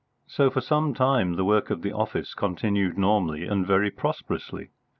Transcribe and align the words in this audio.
So 0.25 0.49
for 0.49 0.61
some 0.61 0.95
time 0.95 1.33
the 1.35 1.45
work 1.45 1.69
of 1.69 1.83
the 1.83 1.91
office 1.91 2.33
continued 2.33 2.97
normally 2.97 3.43
and 3.45 3.67
very 3.67 3.91
prosperously. 3.91 4.71